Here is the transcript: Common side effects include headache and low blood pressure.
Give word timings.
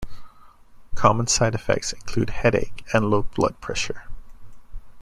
Common 0.95 1.27
side 1.27 1.53
effects 1.53 1.93
include 1.93 2.31
headache 2.31 2.83
and 2.91 3.11
low 3.11 3.21
blood 3.21 3.61
pressure. 3.61 4.05